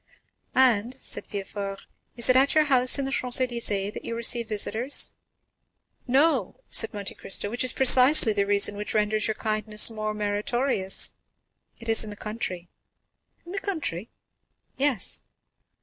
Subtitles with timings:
[0.55, 4.49] "And," said Villefort, "is it at your house in the Champs Élysées that you receive
[4.49, 5.11] your visitors?"
[6.07, 11.87] "No," said Monte Cristo, "which is precisely the reason which renders your kindness more meritorious,—it
[11.87, 12.67] is in the country."
[13.45, 14.09] "In the country?"
[14.75, 15.19] "Yes."